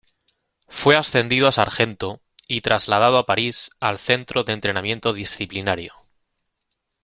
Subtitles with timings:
[0.67, 5.93] Fue ascendido a sargento y trasladado a París al Centro de Entrenamiento Disciplinario.